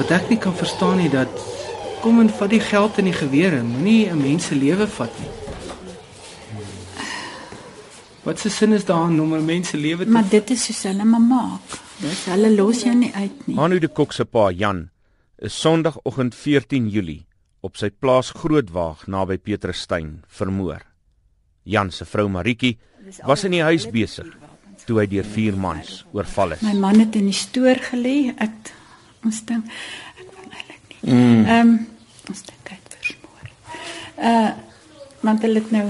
[0.00, 1.28] wat ek nie kan verstaan nie dat
[2.00, 5.28] kom en vat die geld en die gewere, moenie 'n mens se lewe vat nie.
[8.24, 10.82] Wat se sin is daar om 'n mens se lewe te Maar dit is soos
[10.82, 11.66] hulle maar maak.
[12.00, 13.56] Dis hulle los jou nie uit nie.
[13.56, 14.90] Hanu de Kok se pa Jan
[15.38, 17.26] is Sondagoggend 14 Julie
[17.60, 20.80] op sy plaas Grootwaag naby Petrusstein vermoor.
[21.62, 22.78] Jan se vrou Maritjie
[23.26, 24.26] was in die huis besig
[24.86, 26.62] toe hy deur vier mans oorval is.
[26.62, 28.34] My man het in die stoor gelê.
[28.38, 28.79] Ek
[29.24, 29.64] ons dink
[30.18, 31.00] ek wil eintlik nie.
[31.12, 31.72] Ehm um,
[32.30, 33.46] ons dink het versmoor.
[34.16, 34.50] Uh
[35.20, 35.88] want hulle het nou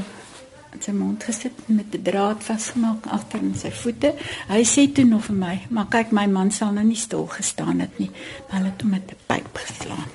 [0.75, 4.15] in sy mond gesit met 'n draad vasgemaak agter in sy voete.
[4.49, 7.81] Hy sê toe nog vir my, "Maar kyk, my man sal nou nie stil gestaan
[7.81, 8.11] het nie,
[8.49, 10.11] maar hulle het hom met 'n pyp geslaan."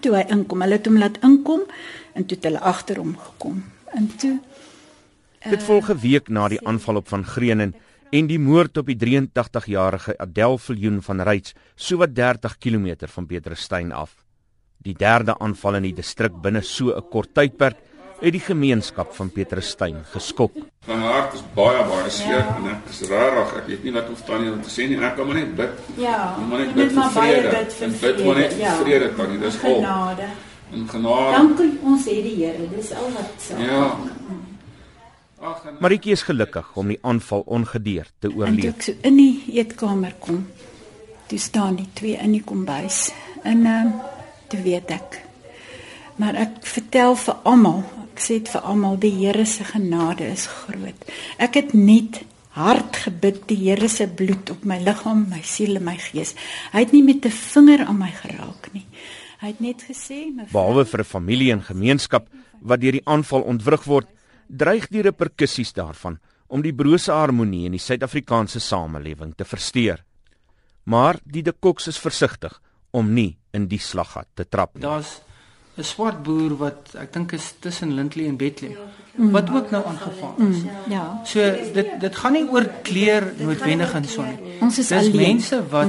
[0.00, 1.60] Toe hy inkom, hulle het hom laat inkom
[2.14, 3.64] en toe het hulle agter hom gekom.
[3.94, 4.40] En toe
[5.50, 7.74] Dit volg 'n week na die aanval op van Greenen
[8.12, 13.92] en die moord op die 83-jarige Adel Viljoen van Ryds, sowat 30 km van Petrusstein
[13.92, 14.12] af.
[14.82, 17.78] Die derde aanval in die distrik binne so 'n kort tydperk
[18.22, 20.52] het die gemeenskap van Petrusstein geskok.
[20.86, 22.56] Van my hart is baie baie seer ja.
[22.56, 23.56] en ek is rarig.
[23.56, 24.98] Ek weet nie wat om tannie om te sê nie.
[25.02, 25.82] Ek kan maar net bid.
[25.96, 26.36] Ja.
[26.38, 27.50] Moet maar net bid vir vrede.
[27.56, 28.76] Bid vir bid maar net ja.
[28.84, 29.38] vrede tannie.
[29.42, 29.74] Dis al.
[29.74, 30.28] Genade.
[30.72, 31.36] En genade.
[31.36, 32.68] Dankie ons het die Here.
[32.76, 33.58] Dis al wat sê.
[33.58, 33.84] Ja.
[34.28, 34.51] En
[35.80, 38.74] Maritjie is gelukkig om die aanval ongedeerd te En toe oorleef.
[38.74, 40.46] ek so in die eetkamer kom,
[41.26, 43.10] toe staan die twee in die kombuis.
[43.42, 43.92] En ehm um,
[44.52, 45.22] toe weet ek.
[46.20, 47.80] Maar ek vertel vir almal,
[48.12, 51.08] ek sê dit vir almal, die Here se genade is groot.
[51.38, 52.20] Ek het net
[52.52, 56.34] hard gebid die Here se bloed op my liggaam, my siel en my gees.
[56.74, 58.86] Hy het nie met 'n vinger aan my geraak nie.
[59.40, 62.28] Hy het net gesê, "Mevrou, Behalwe vir 'n familie en gemeenskap
[62.60, 64.06] wat deur die aanval ontwrig word,
[64.52, 66.18] dreig die reperkusies daarvan
[66.52, 70.02] om die brose harmonie in die Suid-Afrikaanse samelewing te versteur.
[70.84, 72.58] Maar die de Koks is versigtig
[72.92, 74.82] om nie in die slaggat te trap nie.
[74.82, 75.20] Daar's
[75.78, 78.76] 'n swart boer wat ek dink is tussen Lindley en Bethlehem
[79.16, 80.56] wat ook nou aangeval is.
[80.88, 81.40] ja, So
[81.74, 84.58] dit dit gaan nie oor kleer noodwendig en so nie.
[84.60, 85.16] Ons is Dis alleen.
[85.16, 85.88] mense wat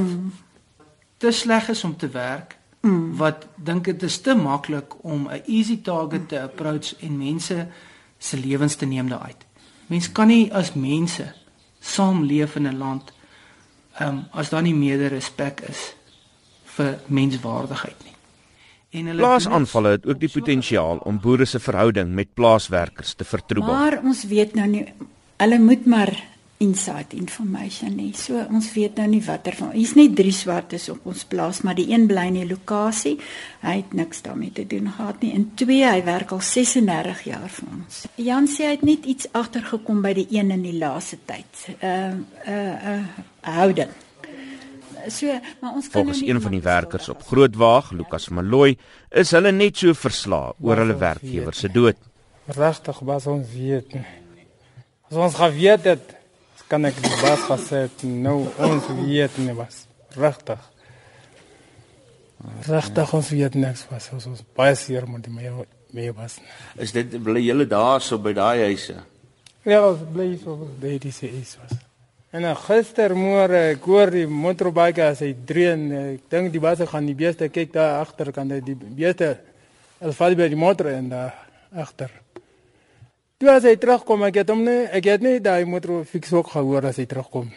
[1.17, 2.57] te sleg is om te werk.
[3.17, 7.67] Wat dink dit is te maklik om 'n easy target te approach en mense
[8.23, 9.43] se lewens te neem daaruit.
[9.91, 11.27] Mense kan nie as mense
[11.83, 13.11] saamleef in 'n land
[13.99, 15.93] ehm um, as daar nie meer respek is
[16.75, 18.15] vir menswaardigheid nie.
[18.89, 23.73] En hulle Plaasaanvalle het ook die potensiaal om boere se verhouding met plaaswerkers te vertroebel.
[23.73, 24.85] Maar ons weet nou nie
[25.37, 26.32] hulle moet maar
[26.63, 28.09] inside information hê.
[28.17, 29.73] So ons weet nou nie watter van.
[29.75, 33.17] Hier's net drie swartes op ons plaas, maar die een bly in die lokasie.
[33.63, 35.33] Hy het niks daarmee te doen gehad nie.
[35.37, 37.99] En twee, hy werk al 36 jaar vir ons.
[38.29, 41.67] Jan sê hy het net iets agtergekom by die een in die laaste tyd.
[41.79, 42.15] Uh
[42.47, 42.97] uh uh
[43.53, 43.91] houding.
[45.11, 45.27] So,
[45.59, 48.77] maar ons kan Volgens nou nie een van die werkers op Grootwaag, Lukas Maloy,
[49.11, 51.99] is hulle net so verslae oor hulle werkgewer se dood.
[52.47, 53.93] Regtig was ons weet.
[53.93, 54.05] nie.
[55.13, 56.13] As ons geweet het,
[56.73, 59.83] kan ek die baas gesê het, nou ons weet nie was.
[60.17, 60.61] Regtig.
[62.65, 64.09] Regtig ons weet niks was.
[64.15, 65.63] Ons was baie seer met die meer
[65.93, 66.39] meer was.
[66.81, 68.97] Is dit bly julle daarso by daai huise?
[69.63, 71.77] Ja, ons bly so by die se is was.
[72.33, 75.85] En gistermôre ek hoor die motorbike as hy dreun.
[76.15, 79.35] Ek dink die baas gaan die beeste kyk daar agter kan die beeste
[80.01, 81.37] al val by die motor en daar
[81.85, 82.09] agter.
[83.43, 86.53] Toe as hy terugkom, ek het hom nie ek het nie daai motor fiks ook
[86.53, 87.49] gehoor as hy terugkom.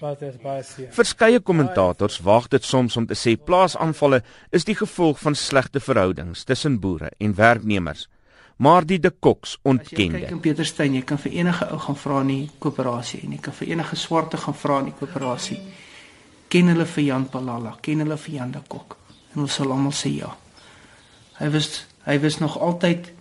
[0.00, 0.86] Wat is baie seer.
[0.96, 6.46] Verskeie kommentators waag dit soms om te sê plaasaanvalle is die gevolg van slegte verhoudings
[6.48, 8.06] tussen boere en werknemers.
[8.64, 10.32] Maar die de Koks ontken kyk dit.
[10.32, 13.58] in Pieterstein, jy kan vir enige ou gaan vra in die koöperasie en jy kan
[13.60, 15.60] vir enige swarte gaan vra in die koöperasie.
[16.48, 17.74] Ken hulle vir Jan Palala?
[17.84, 18.96] Ken hulle vir Jan de Kok?
[19.34, 20.32] En hulle sal almal sê ja.
[21.42, 23.17] Hy was hy was nog altyd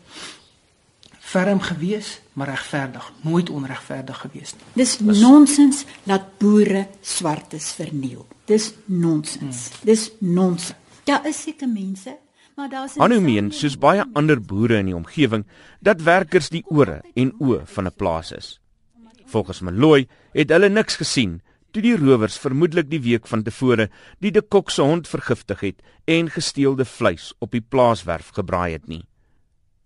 [1.38, 4.68] ferm gewees, maar regverdig, nooit onregverdig gewees nie.
[4.74, 8.26] Dis nonsens dat boere swartes verniel.
[8.50, 9.68] Dis nonsens.
[9.86, 10.78] Dis nonsens.
[11.08, 12.18] Daar is seker mense,
[12.56, 15.46] maar daar's Hanu meen soos baie ander boere in die omgewing
[15.80, 18.60] dat werkers die ore en oë van 'n plaas is.
[19.26, 21.42] Volgens Maloy het hulle niks gesien
[21.72, 23.90] toe die rowers vermoedelik die week van tevore
[24.20, 28.88] die de Kok se hond vergiftig het en gesteelde vleis op die plaaswerf gebraai het
[28.88, 29.06] nie.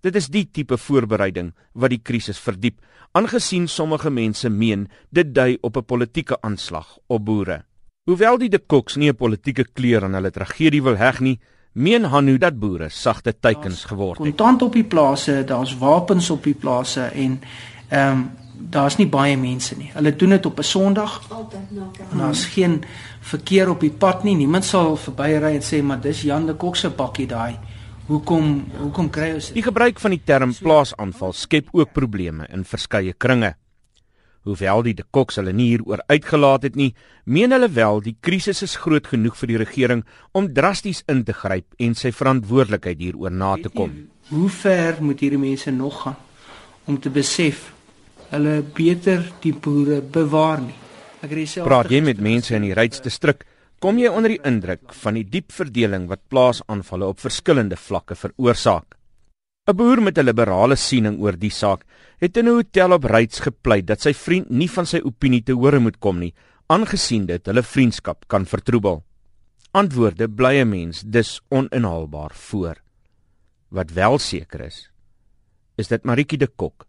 [0.01, 2.79] Dit is die tipe voorbereiding wat die krisis verdiep,
[3.13, 7.63] aangesien sommige mense meen dit dui op 'n politieke aanslag op boere.
[8.09, 11.39] Hoewel die de Koks nie 'n politieke kleur aan hulle tragedie wil heg nie,
[11.73, 14.27] meen Hanu dat boere sagte teikens geword het.
[14.27, 17.41] Kontant op die plase, daar's wapens op die plase en
[17.89, 18.29] ehm um,
[18.69, 19.91] daar's nie baie mense nie.
[19.93, 21.21] Hulle doen dit op 'n Sondag.
[21.29, 22.83] Altyd na En daar's geen
[23.19, 24.35] verkeer op die pad nie.
[24.35, 27.57] Niemand sal verbyry en sê maar dis Jan de Kok se bakkie daai.
[28.11, 29.67] Hoekom hoekom kry ons Die dit?
[29.69, 33.53] gebruik van die term plaasaanval skep ook probleme in verskeie kringe.
[34.43, 36.89] Hoewel die de Koks hulle nie hieroor uitgelaat het nie,
[37.23, 40.01] meen hulle wel die krisis is groot genoeg vir die regering
[40.33, 43.93] om drasties in te gryp en sy verantwoordelikheid hieroor na te kom.
[44.31, 46.17] Hoe ver moet hierdie mense nog gaan
[46.89, 47.69] om te besef
[48.31, 50.75] hulle beter die boere bewaar nie?
[51.21, 53.45] Ek het dieselfde Praat jy met mense in die Ryds-distrik,
[53.81, 58.97] kom jy onder die indruk van die diep verdeling wat plaasaanvalle op verskillende vlakke veroorsaak.
[59.67, 61.85] 'n Boer met 'n liberale siening oor die saak
[62.21, 65.53] het in 'n hotel op Ryds gepleit dat sy vriend nie van sy opinie te
[65.53, 66.33] hore moet kom nie,
[66.67, 69.03] aangesien dit hulle vriendskap kan vertroebel.
[69.71, 72.75] Antwoorde bly 'n mens dus oninhaalbaar voor.
[73.69, 74.91] Wat wel seker is,
[75.77, 76.85] is dat Maritjie de Kok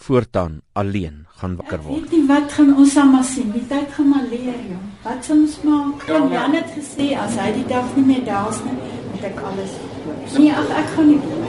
[0.00, 2.00] voortaan alleen gaan wakker Ek word.
[2.00, 3.50] weet nie wat gaan ons almal sien.
[3.52, 4.86] Die tyd gaan maar leer, jong.
[5.04, 6.06] Wat sal ons maak?
[6.06, 8.76] Ja, Ja, maar- Jan het gesê as hy die dag nie meer daar is nie,
[9.12, 9.70] moet ek alles
[10.04, 10.38] hoor.
[10.40, 11.48] Nee, ag ek gaan nie bly nie.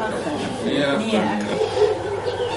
[0.00, 0.72] Ag, ag.
[0.72, 2.50] Ja, Nee, ek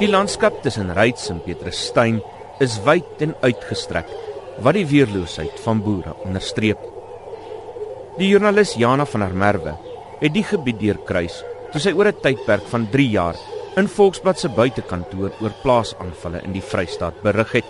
[0.00, 2.18] Die landskap tussen Ryds en Petrusstein
[2.60, 4.08] is wyd en uitgestrek
[4.64, 6.78] wat die weerloosheid van boere onderstreep.
[8.18, 9.74] Die joernalis Jana van der Merwe
[10.20, 11.42] het die gebied deurkruis
[11.72, 13.36] toe sy oor 'n tydperk van 3 jaar
[13.76, 17.68] in Volksblad se buitekantoor oor plaasaanvalle in die Vrystaat berig het.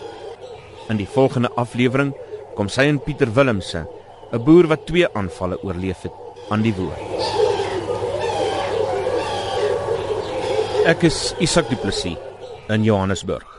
[0.88, 2.12] In die volgende aflewering
[2.54, 3.86] kom sy en Pieter Willemse,
[4.32, 6.12] 'n boer wat twee aanvalle oorleef het,
[6.50, 7.00] aan die woord.
[10.86, 12.16] Ek is Isak Du Plessis
[12.68, 13.55] in Johannesburg.